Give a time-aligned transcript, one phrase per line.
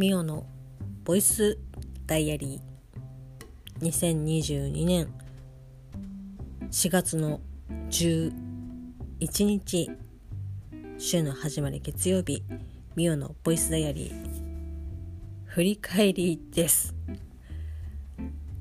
[0.00, 0.46] ミオの
[1.04, 1.58] ボイス
[2.06, 3.86] ダイアリー。
[3.86, 5.08] 2022年。
[6.70, 7.42] 4月の
[7.90, 8.32] 11
[9.44, 9.90] 日。
[10.96, 12.42] 週の始まり月曜日。
[12.96, 14.14] ミオのボイスダイアリー。
[15.44, 16.94] 振り返りです。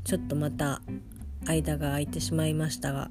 [0.04, 0.82] ちょっとまた
[1.46, 3.10] 間が空いてしまいましたが。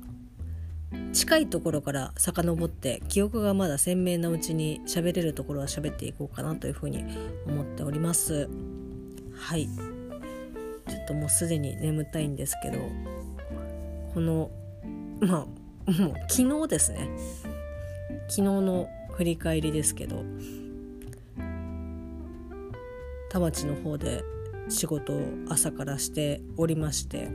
[1.12, 7.04] 近いところから遡って記憶がまだ鮮明なうちに喋れるところは喋っていこうかなというふうに
[7.46, 8.48] 思っております。
[9.34, 9.68] はい。
[10.88, 12.78] ちょっともうすでに眠たいんですけど
[14.14, 14.50] この
[15.20, 15.46] ま
[15.86, 17.08] あもう昨日ですね。
[18.28, 20.24] 昨日の振り返りですけど
[23.30, 24.22] 田町の方で
[24.68, 27.30] 仕事を朝からしておりまして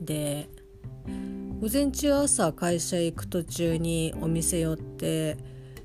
[0.00, 0.48] で
[1.60, 5.36] 午前中朝会社行く途中にお店寄って、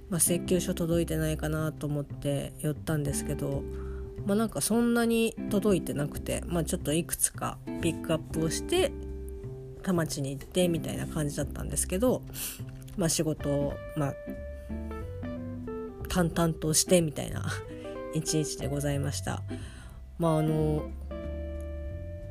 [0.09, 3.61] まあ、請求書届いてないかなと思って寄ったんですけど
[4.25, 8.93] まあなんかそんなに届いてなくて、まあ、ちょっといくつかピックアップをして
[9.83, 12.21] 田町に行ってみたいな感じだったんですけど、
[12.95, 14.13] まあ、仕事を、まあ、
[16.07, 17.45] 淡々としてみたいな
[18.15, 19.43] 一日でございました。
[20.17, 20.89] まああの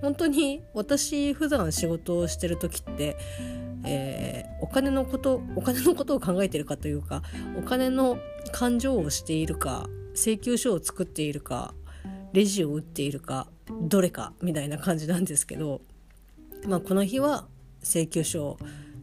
[0.01, 3.17] 本当に私普段仕事をしてる時って、
[3.85, 7.23] えー、お金のことお金のことを考えてるかというか
[7.59, 8.19] お金の
[8.53, 11.75] 感情をしているか請求書を作っているか
[12.33, 13.49] レジを打っているか
[13.83, 15.81] どれかみたいな感じなんですけど、
[16.67, 17.47] まあ、この日は
[17.83, 18.59] 請求書を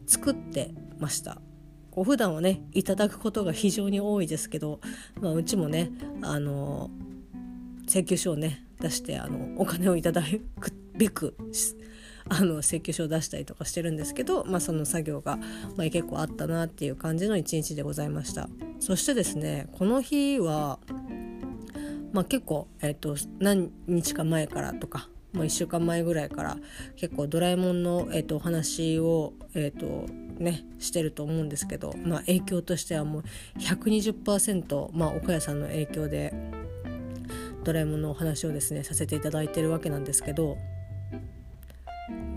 [0.06, 1.38] 作ってました。
[1.90, 4.80] こう普段はねいただくことが非常に多いですけど、
[5.20, 5.90] まあ、うちもね
[6.22, 6.90] あの
[7.86, 10.22] 請求書をね出してあのお金をいただ
[10.58, 11.36] くべく
[12.28, 15.36] あの請求書を出したりとかしてるんですけど、まあ、その作業が、
[15.76, 18.48] まあ、結構あったなっていう感じの一日でございました。
[18.80, 20.78] そしてですねこの日は、
[22.12, 26.56] まあ、結構、えーと、何日か前からとかもう1週間前ぐらいから
[26.96, 33.24] 結構ドラえもんの、えーと、お話を、えーとね、してると思うんですけど、まあ、影響としてはもう
[33.58, 36.34] 120%、まあ、岡谷さんの影響で
[37.64, 40.58] ドラえもんのお話をですねさせていただいてるわけなんですけど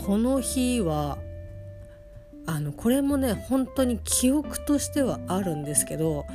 [0.04, 1.18] この日は
[2.46, 6.26] あのこれもね本当に記憶としてはあるんですけど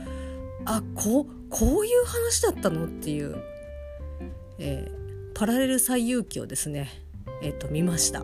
[0.65, 3.37] あこうこういう話だったのっていう、
[4.59, 6.89] えー、パラレル最遊記をですね
[7.43, 8.23] えっ、と見ました、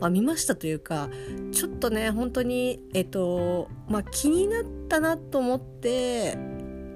[0.00, 1.08] まあ、見ましたというか
[1.52, 6.36] ちょっとね本当にえっ、とまあ気になったなと思って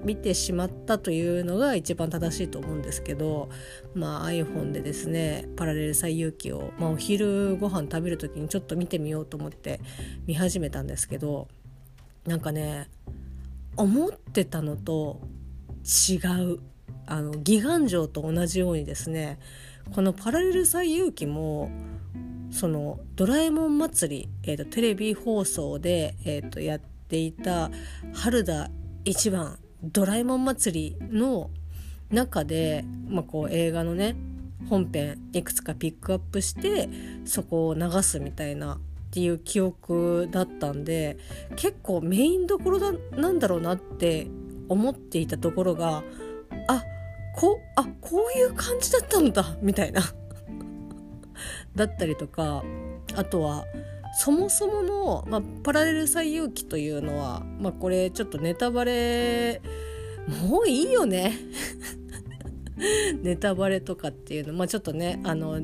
[0.05, 3.49] 見てしまったというのが一番正しいと思うんですけど、
[3.95, 9.81] まあ、iPhone でですねパラレル最遊記を、まあ、お昼ご飯食べる時にちょっと見てみようと思って
[10.27, 11.49] 見始めたんですけど
[12.27, 12.89] なんかね
[13.77, 15.21] 思ってたのと
[15.85, 16.17] 違
[16.55, 16.61] う
[17.07, 19.39] あのギガン城と同じようにですね
[19.95, 21.71] このパラレル最遊記も
[22.51, 27.71] その「ドラえもん祭り」えーと、テレビ放送で、えーとやっていた
[28.15, 28.71] 春田
[29.05, 31.51] 一番ドラえもん祭りの
[32.11, 34.17] 中で、まあ、こう映画のね
[34.69, 36.89] 本編いくつかピックアップして
[37.25, 38.79] そこを流すみたいなっ
[39.11, 41.19] ていう記憶だったんで
[41.57, 44.27] 結構メインどころだなんだろうなって
[44.69, 46.03] 思っていたところが
[46.69, 46.83] あ
[47.37, 50.03] こうあこういう感じだったんだみたいな。
[51.75, 52.63] だったりとか
[53.15, 53.65] あとは
[54.17, 59.61] そもそもの、まあ、パラレル最遊記というのは、まあ、これちょっとネタバレ
[60.49, 61.33] もういいよね。
[63.23, 65.61] ネタバレとかっていうの、まあ、ちょっとねあの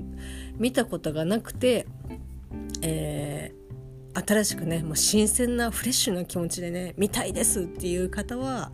[0.58, 1.86] 見たことがなくて、
[2.82, 8.72] えー、新しくねもう新鮮なフレッシュな気持ちでね見たいですっていう方は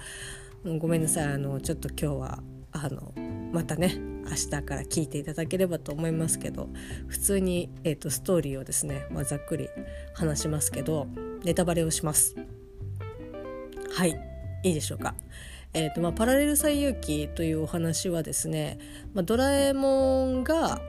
[0.79, 3.15] ごめんなさいあのちょっと今日はあの
[3.57, 6.69] またね明日から聞いていただければと思いますけど
[7.07, 9.71] 普通に、えーと、ストーリーをですね、まあ、ざっくり
[10.13, 11.07] 話しますけど
[11.43, 12.37] ネタバレをします。
[13.95, 14.15] はい
[14.63, 15.15] いいでしょうか。
[15.73, 18.79] えーとまあ、パラレル最遊記というお話はですね、
[19.15, 20.83] まあ、ドラえもんが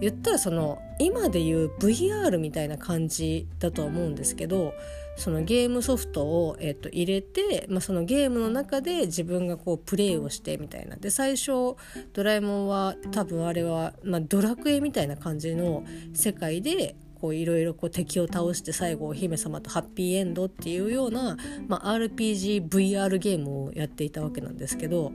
[0.00, 4.74] 言ったらその今でいう VR みたいな感じだとは思うんですけど
[5.16, 10.96] そのゲームソフトを、えー、と入れて、まあ、そのゲームの中で自分がこうプレイをしてみたいな。
[10.96, 11.76] で最初
[12.12, 21.36] ドラえもんは多分あれは、まあ、ドラクエみたいな感じの世界でいろいろ敵を倒して最後お姫様とハッピーエンドっていうような、
[21.66, 25.12] まあ、RPGVR ゲームをやっていたわけなんですけど、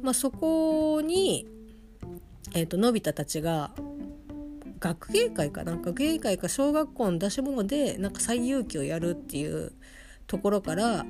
[0.00, 1.48] まあ、そこに、
[2.54, 3.72] えー、とのび太たちが
[4.78, 5.72] 学芸会かな？
[5.72, 9.72] 学芸会か小学校の出し物でなんか最遊記をやるっていう
[10.26, 11.04] ところから、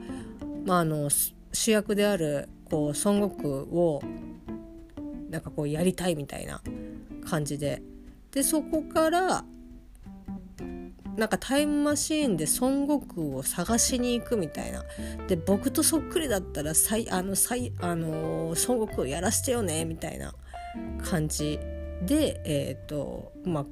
[0.66, 1.08] まあ、あの
[1.52, 4.02] 主役であるこう孫悟空を
[5.30, 6.60] なんかこうやりたいみたいな
[7.24, 7.82] 感じで。
[8.32, 9.44] でそこから
[11.16, 14.84] なんかタイムマシーンで孫悟空を探しに行くみたいな。
[15.26, 20.32] で僕とそっくりだったらさいあのさいあの、孫悟空やらしてよねみたいな。
[21.02, 21.58] 感じ
[22.02, 23.66] でえ、ー、とまあ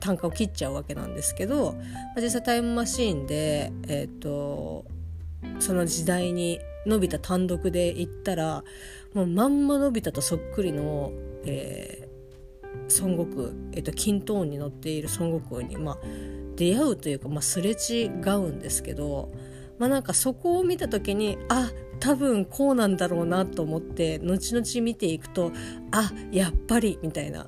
[0.00, 1.76] 単価を切っちゃうわけなんですけど、
[2.16, 4.84] 実際タイムマシーンでえ、ー、と
[5.58, 8.62] その時代にのび太単独で行ったら
[9.14, 11.12] もうまんまのび太とそっくりの、
[11.44, 15.98] えー、孫悟空、えーと、均等に乗っている孫悟空に、まあ、
[16.56, 19.32] 出会うというか、まあ、すれ違うんですけど、
[19.78, 21.70] まあ、なんかそこを見た時にあ
[22.00, 25.52] 多分こうなんだろうなと思って後々見ていくと
[25.92, 27.46] あやっぱりみたいな。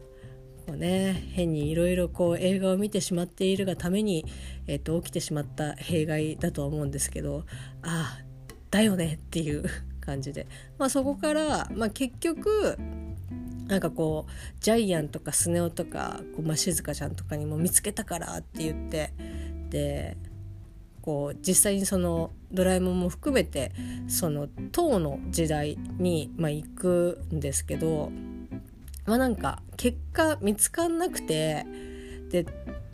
[0.64, 4.24] こうね変にいろいろこう映画を見てしまっているがために、
[4.68, 7.44] えーと、起きてしまった弊害だとは思うんですけど
[7.82, 8.24] ああ
[8.70, 9.64] だよねっていう
[10.00, 10.46] 感じで、
[10.78, 12.78] まあ、そこから、まあ、結局
[13.66, 19.14] なんかこうジャイアンとかスネ夫とかこう、まあ、静香ちゃんとかにも見つけたからって言って
[19.70, 20.16] で
[21.02, 23.72] こう実際にそのドラえもんも含めて
[24.08, 28.10] その唐の時代に、まあ、行くんですけど
[29.04, 31.66] まあなんか結果見つかんなくて
[32.30, 32.46] で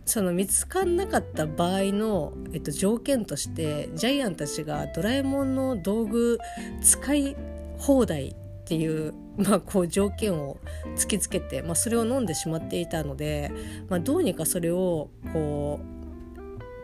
[0.06, 6.38] その見つかんなかった場合の、えっと、条件としてジャイアンたちがドラえもんの道具
[6.82, 7.36] 使い
[7.76, 8.34] 放題っ
[8.64, 10.56] ていう,、まあ、こう条件を
[10.96, 13.52] 突きつけて、まあ、それを飲んでしまっていたので、
[13.90, 15.97] まあ、どうにかそれをこう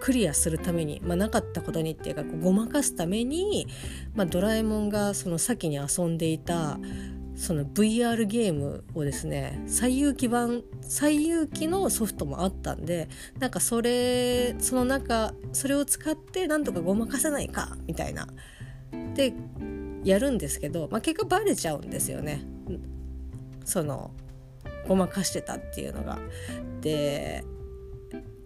[0.04, 3.66] クリアするために、まあ、なかったことにっていうかごまかすために、
[4.14, 6.78] まあ、ドラえもんがその先に遊んでいた
[7.36, 13.08] その VR ゲームをですね最有機版最有機のソフトもあったんで
[13.38, 18.28] なんかそれその中それを使ってなんとかごまかせないかみたいな
[19.14, 19.32] で
[20.04, 22.44] やるんですけど、まあ、結果バレちゃうんですよね
[23.64, 24.10] その
[24.86, 26.18] ごまかしてたっていうのが。
[26.82, 27.42] で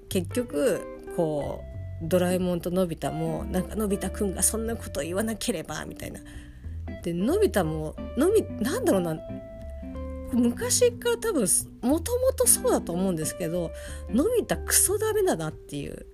[0.08, 6.20] 結局こうドラえもんとのび太もなんかのび太くんがそんなこと言わなければみたいな。
[7.03, 9.19] でのび太ものびなんだろうな。
[10.32, 11.49] 昔から多分
[11.82, 13.73] もともとそうだと思うんですけど
[14.11, 16.06] のび太クソダメだなっていう。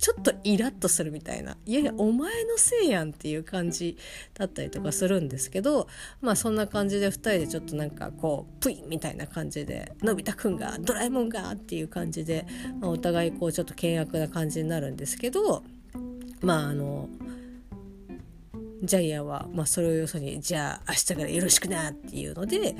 [0.00, 1.58] ちょっとイラッとするみたいな。
[1.66, 3.98] いやいやお前のせいやんっていう感じ
[4.32, 5.88] だったりとかするんですけど
[6.22, 12.46] まあそんな感じで2人でちょっとなんかこうプイみたいな感じでのび太くんがドラえもんがっていう感じで、
[12.80, 15.64] まあ、お互いこうちょっと険悪な感じになるんですけど
[16.40, 17.10] まああの
[18.82, 22.74] ジャイアンは、まあ、それをよそにじゃあ明日からよろしくなっていうので、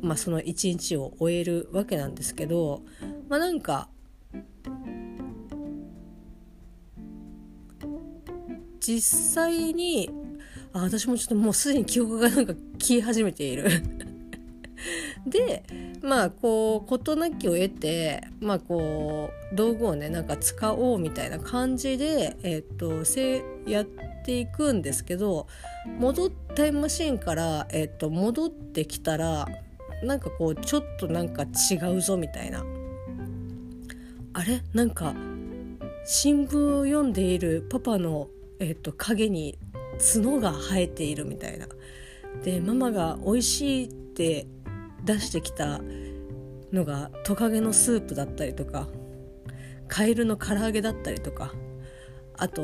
[0.00, 2.82] まあ、その一日を終えるわけなんですけど
[3.28, 3.88] まあなんか
[8.82, 10.10] 実際に
[10.72, 13.70] あ私もちょっともうすでに記憶がなんか消え始めている。
[15.26, 15.62] で
[16.02, 23.86] まあこう事なきを得てまあこう道具をねなんか使おうみたいな感じでえっ、とせやっ
[24.24, 25.46] ていくんですけど
[26.00, 29.48] 戻タイムマシーンから、えっと、戻ってきたら
[30.02, 32.64] なんかこうちょっとなんか違うぞみたいな。
[34.34, 34.62] あれ？
[34.74, 35.14] なんか
[36.04, 38.28] 新聞を読んでいるパパの、
[38.62, 39.58] えっと、影に
[40.14, 41.66] 角が生えているみたいな。
[42.44, 44.46] でママが美味しいって
[45.04, 45.80] 出してきた
[46.72, 48.88] のがトカゲのスープだったりとか
[49.86, 51.52] カエルの唐揚げだったりとか
[52.38, 52.62] あと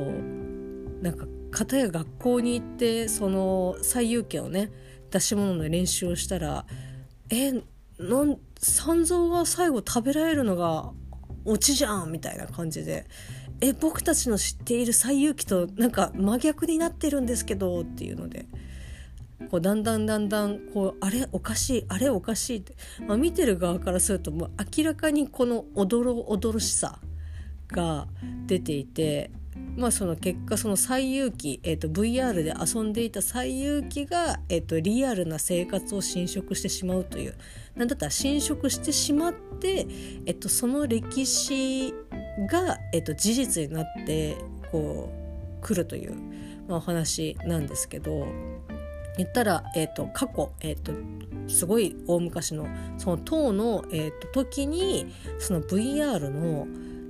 [1.02, 4.72] なんか片や学校に行ってその最有権をね
[5.10, 6.64] 出し物の練習をしたら
[7.30, 7.60] えな
[8.24, 10.92] ん三蔵が最後食べられるのが
[11.48, 13.06] オチじゃんみたいな感じで。
[13.60, 18.46] え僕たちの知っている西遊記となんか真逆になってるんですけどっていうので。
[19.50, 22.74] こうだんだんだんだんこうあれおかしいあれおかしいって、
[23.06, 26.98] まあ、見てる側からするともう明らかにこのおどろおどろしさ
[27.68, 28.08] が
[28.46, 29.30] 出ていて
[29.76, 37.34] まあその結果その最有機、えー、と VR で遊んでいた最有機が、えー、とリアルな生活を侵食してしまうという
[37.78, 39.86] なんだったら侵食してしまって、
[40.26, 41.94] えっ、とその歴史
[42.50, 44.36] が、えっ、と事実になって
[44.70, 45.10] こ
[45.62, 46.14] う来るという、
[46.68, 48.26] まあ、お話なんですけど
[49.16, 50.92] 言ったら、えっと、過去、えっと、
[51.48, 52.68] すごい大昔の
[52.98, 56.66] その唐の、えーと、と時にその VR の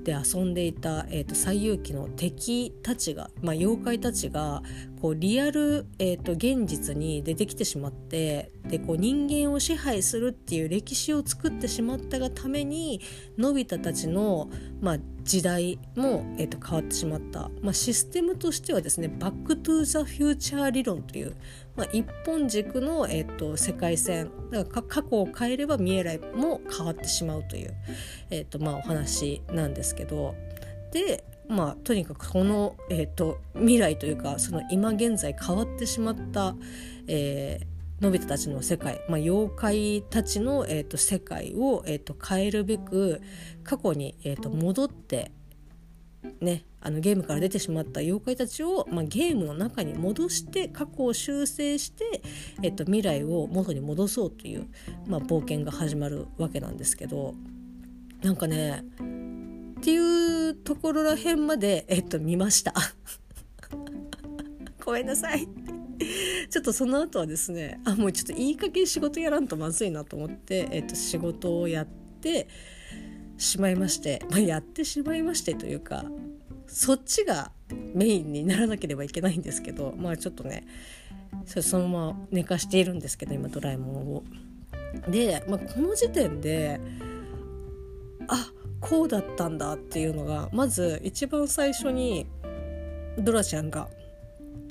[0.09, 4.63] で遊んでいた、えーと、西遊記の敵たちが、まあ、妖怪たちが
[5.03, 13.03] こうリアル、えーと、現実に出てきてしまってでこう人間を支配するっていう歴史を作ってしまったがために
[13.37, 14.49] のび太たちの、
[14.81, 21.37] まあ、時代も、えーと、変わってしまった、まあ、システムとしてはですねバック・トゥ・ザ・フューチャー理論という、
[21.79, 27.75] まあ、一本軸の、えーと、世界線だから過去を変えれば未来も変わってしまうという、
[28.31, 30.35] えーとまあ、お話なんですけど。
[30.93, 36.55] でまあとにかくこの、えーと、未来というかその今現在変わってしまった、
[37.07, 43.23] えー、のび太たちの世界、まあ、妖怪たちの、えーと、世界を、えーと、変えるべく
[43.65, 45.33] 過去に、えー、と戻って
[46.41, 52.23] ね、あのゲームから出てしまった妖怪たちを、まあ、ゲームの中に戻して過去を修正して、
[52.63, 54.67] えっと、未来を元に戻そうという、
[55.07, 57.35] まあ、冒険が始まるわけなんですけど
[58.23, 58.85] なんかね
[59.79, 62.75] っていうところらへんまで、えっと、見ました。
[64.85, 65.47] ごめんなさい。
[66.51, 72.49] ちょっとその後はですねあもうちょっといい加減仕事やらんとまずいなと思って、えっと、仕事をやって
[73.39, 76.05] しまいまして、まあ、やってしまいましてというか
[76.67, 77.51] そっちが
[77.95, 80.67] メインにならなければいけないんですけどまあちょっとね
[81.47, 84.23] そのまま寝かしているんですけど今ドラえもんを。
[85.09, 86.81] で、まあ、この時点で
[88.27, 92.27] あこうだったんだっていうのがまず一番最初に
[93.19, 93.89] ドラちゃんが、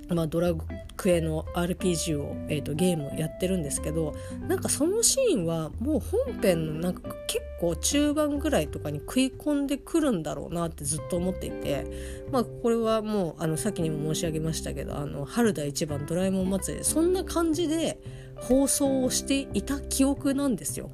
[0.10, 0.54] まあ、ドラ
[0.96, 4.16] クエの RPG を、えーと、ゲームをやってるんですけど
[4.48, 11.86] なんかそのシーンはもう本編のなんか結構中盤ぐらいとかに食い込んでくるんだろうなってずっと思っていて、
[12.32, 18.00] まあ、これはもうあの先にも申し上げましたけど「あの春田一番ドラえもん祭り」そんな感じで
[18.38, 20.90] 放送をしていた記憶なんですよ。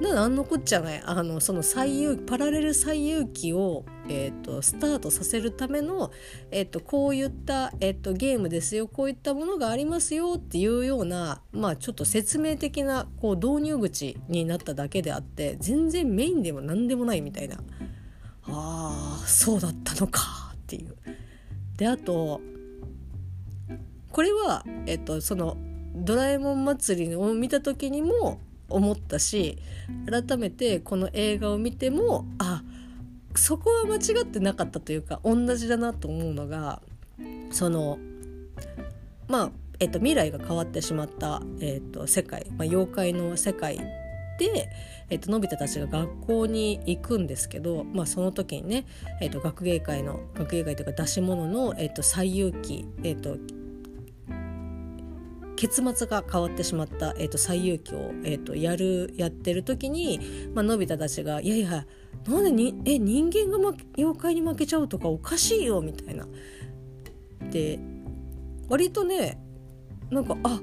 [0.00, 6.10] なんのこっちゃないあのその最有パラレル最有機を、えーと、スタートさせるための、
[6.50, 17.58] えーと、こういった、えーと、ゲームですよこういったものがありますよっていうような、まあ、ちょっと説明的なこう導入口になっただけであって全然メインでも何でもないみたいな
[18.44, 20.94] あーそうだったのかっていう。
[21.76, 22.40] であと
[24.12, 25.58] これは、えっと、その
[25.94, 29.58] ドラえもん祭りを見た時にも思ったし
[30.10, 32.45] 改めてこの映画を見てもあ
[33.36, 36.80] そこは間違ってなかったというか同じだなと思うのが
[37.50, 37.98] その
[39.28, 39.50] まあ、
[39.80, 43.78] えっと、未来が変わってしまった、えっと、世界、まあ、妖怪の世界
[44.38, 44.68] で、
[45.10, 48.86] えっと、のび太たちが学校に行くんですけど、まあ、その時にね、
[49.20, 53.36] えっと、学芸会の学芸会というか出し物の、えっと、最有機、えっと、
[55.56, 60.20] 結末が変わってしまった、えーと、最有機を、えーと、やるやってる時に、
[60.54, 61.86] まあのび太たちが「いやいや
[62.26, 66.26] なんでにえ人間が、妖怪に負けちゃうとかおかしいよ」みたいな。
[67.50, 67.78] で
[68.68, 69.38] 割とね
[70.10, 70.60] なんかあ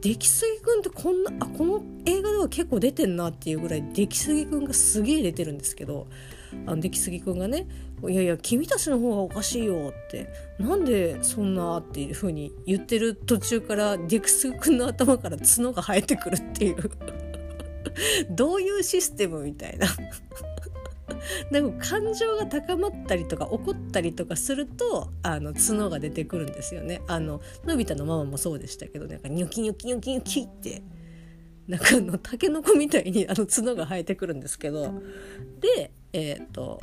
[0.00, 6.08] 出来すぎくんってこんなあこの映画では結構出てんなっていうぐらい出来すぎくんがすげえ出てるんですけど
[6.66, 7.68] あの出来すぎくんがね
[8.08, 16.76] 「いやいや君たちの方がおかしいよ」ってなんでそんなっていう風に言ってる途中から出来すぎくんの頭から角が生えてくるっていう
[18.30, 19.86] どういうシステムみたいな
[21.50, 27.02] でも感情が高まったりとか怒ったりとかするとあの角が出てくるんですよね。
[27.08, 30.82] あののび太のママもそうでしたけどなんかニョキニョキニョキニョキって
[31.68, 34.94] なんかあのタケノコみたいにあの角が生えてくるんですけど
[35.60, 36.80] でえっ、ー、と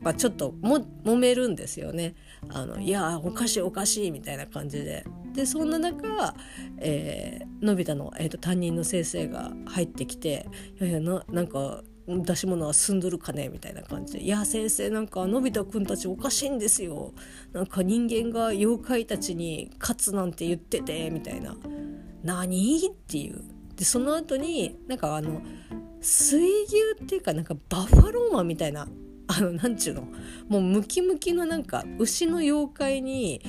[0.00, 2.14] まあ、ちょっとも揉めるんですよね。
[2.50, 5.04] あのいやおかしいおかしいみたいな感じで。
[5.34, 6.34] でそんな中、
[6.78, 10.48] えー、のび太の、えーと、担任の先生が入ってきて
[10.80, 17.12] 「いやいやななんか出し物は済んどるかね?」みたいな感じで「いや先生なんかのび太くんたちおかしいんですよ。
[17.52, 21.56] なんか人間が妖怪たちに勝つなんて言ってて」みたいな
[22.24, 23.42] 「何?」っていう。
[23.76, 25.40] でその後になんかあの
[26.00, 28.88] 水牛っていうかなんかバッファローマンみたいな
[29.28, 30.08] あのなんちゅうの？
[30.48, 33.40] もうムキムキのなんか牛の妖怪に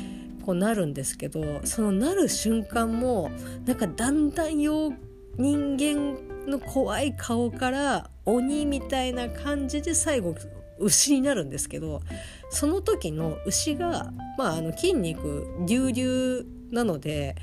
[0.45, 3.31] こうなるんですけどそのなる瞬間も
[3.65, 4.97] なんかだんだん人
[5.37, 10.35] 間の怖い顔から鬼みたいな感じで最後
[10.79, 12.01] 牛になるんですけど
[12.49, 17.35] その時の牛が、まあ、あの筋肉隆々なので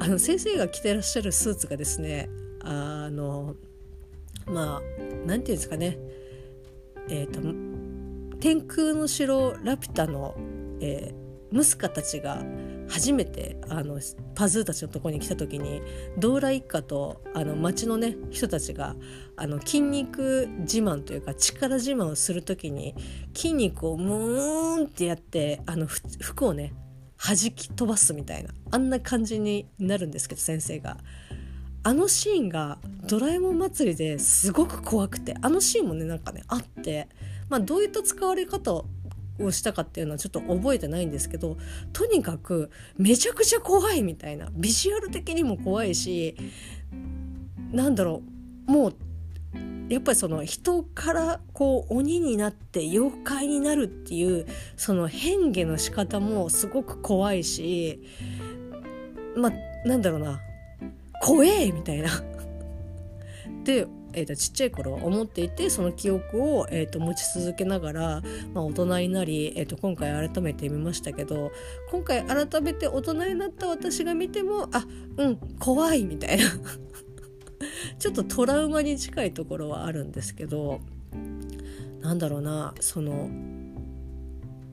[0.00, 2.28] あの先生が着てらっしゃるスーツがですね
[2.62, 3.54] あの
[4.46, 5.98] まあ何て言うんですかね
[7.08, 10.34] えっ、ー、と天空の城ラピュタの、
[10.80, 12.42] えー、ムスカたちが
[12.88, 14.00] 初めてあの
[14.34, 15.82] パズーたちのとこに来た時に
[16.16, 18.96] ドーラ一家とあの町のね人たちが
[19.36, 22.94] あの筋肉自慢というか力自慢をする時に
[23.34, 26.72] 筋肉をムーンってやってあの服をね
[27.18, 30.96] 弾き飛ばすみたいなあんな感じになるんですけど先生が。
[31.84, 37.08] あのシーンがドラえもん祭りですごく怖くてあのシーンもねなんかねあって
[37.48, 38.84] まあどういった使われ方
[39.40, 41.56] をしたかっていうのはちょっと覚えてないんですけど
[41.92, 46.36] とにかくめちゃくちゃ怖いみたいなビジュアル的にも怖いし
[47.72, 48.22] なんだろ
[48.66, 48.94] うもう
[49.88, 58.02] やっぱりその人からこう鬼になって妖怪になるっていうその変化の仕方もすごく怖いし
[59.34, 60.40] まあなんだろうな
[61.20, 62.08] 怖えみたいな。
[63.64, 63.86] で、
[64.18, 68.22] えーと、ちっちゃい頃は思っていてその記憶を、えーと、持ち続けながら、
[68.52, 71.52] まあ、大人になり、えーと、と今回改めて見ましたけど
[71.90, 74.84] 今回改めて大人になった私が見てもあ
[75.16, 76.44] うん怖いみたいな。
[77.98, 80.80] ちょっとトラウマに近いところはあるんですけど
[82.00, 83.28] なんだろうなその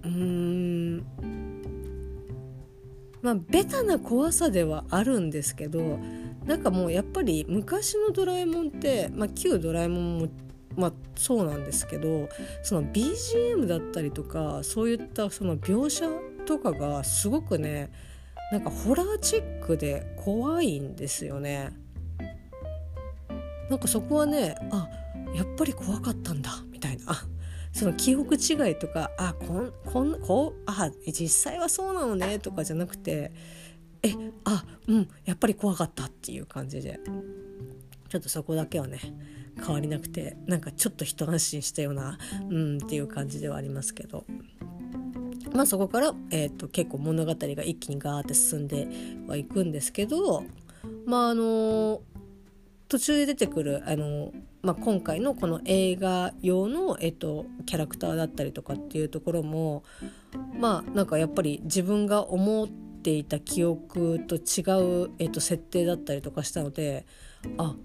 [0.04, 1.06] うーん
[3.22, 6.00] まあベタな怖さではあるんですけど
[6.46, 10.28] なんかもうやっぱり昔のドラえもんって、まあ、旧ドラえもんも
[10.76, 12.30] まあそうなんですけど
[12.62, 16.06] その BGM だったりとかそういったその描写
[16.46, 17.92] とかがすごくね
[18.52, 21.72] なんかホラーチックで怖いんですよね。
[23.70, 24.88] なんかそこはねあ
[25.34, 27.16] やっぱり怖かったんだみたいな
[27.72, 33.32] その記憶違いとかあこんこんこうあ実際はそうなのねとかじゃなくて
[34.04, 37.00] えあうんやっぱり怖かったっていう感じで
[38.10, 39.00] ちょっとそこだけはね
[39.58, 42.18] 変わりなくてなんかちょっと一安心したような
[42.50, 44.26] うんっていう感じではありますけど。
[45.54, 48.90] まあそこから、えーと、結構物語が一気にガーって進んで
[49.26, 50.44] はいくんですけど
[51.06, 52.02] まああの
[52.90, 59.84] 途中で出てくるあの、まあ、今回のこの映画用の、えっと、キャラクターだったりとかっていうところも
[60.60, 64.66] まあなんかやっぱり自分が思ってていた記憶と違
[65.06, 67.06] う、えっと、設定だったりとかしたので
[67.60, 67.76] あ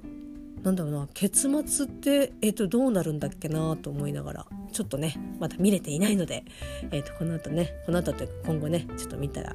[0.63, 6.45] なんだろうな結末って、えー、とどうなるんだっけなと思いながらちょっとねまだ見れていないので、
[6.91, 9.55] えー、とこの後ねこの後というか今後ねちょっと見たらあ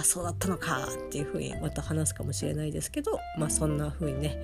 [0.00, 4.36] あそうだったのかっていうふうにまた話すかもしれないですけどまあそんなふうにね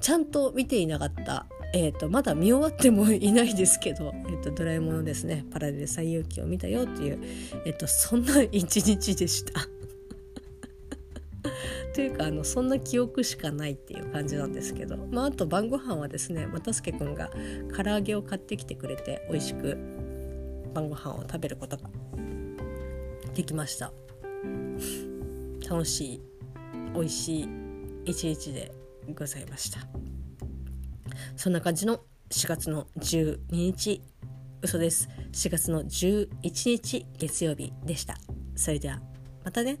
[0.00, 5.44] ちゃんと見ていなかったえーと、まだ見終わってもいないですけど、えーと、ドラえもんのですね。
[5.50, 7.18] パラレル最遊記を見たよっていう、
[7.66, 9.68] えーとそんな一日でした。
[11.94, 17.30] というかあのそんな記憶しかないっていう感じなんですけど、まあ、あと晩ご飯はですね又助君が
[17.76, 19.76] 唐揚げを買ってきてくれて美味しく
[20.74, 21.90] 晩ご飯を食べることが
[23.34, 23.92] できました。
[25.68, 26.22] 楽しい
[26.94, 27.48] 美味しい
[28.04, 28.72] 一日で
[29.14, 29.97] ございました。
[31.38, 34.02] そんな感じの4月の12日
[34.60, 35.08] 嘘です。
[35.30, 38.16] 4月の11日月曜日でした。
[38.56, 39.00] それでは
[39.44, 39.78] またね。